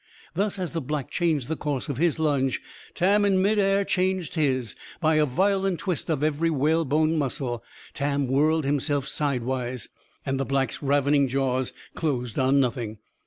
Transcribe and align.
Thus, 0.33 0.57
as 0.57 0.73
the 0.73 0.81
Black 0.81 1.11
changed 1.11 1.47
the 1.47 1.55
course 1.55 1.87
of 1.87 1.97
his 1.99 2.17
lunge, 2.17 2.59
Tam, 2.95 3.23
in 3.23 3.39
mid 3.39 3.59
air, 3.59 3.85
changed 3.85 4.33
his. 4.33 4.75
By 4.99 5.17
a 5.17 5.27
violent 5.27 5.77
twist 5.79 6.09
of 6.09 6.23
every 6.23 6.49
whalebone 6.49 7.19
muscle, 7.19 7.63
Tam 7.93 8.25
whirled 8.27 8.65
himself 8.65 9.07
sidewise. 9.07 9.89
And 10.25 10.39
the 10.39 10.43
Black's 10.45 10.81
ravening 10.81 11.27
jaws 11.27 11.71
closed 11.93 12.39
on 12.39 12.59
nothing. 12.59 12.97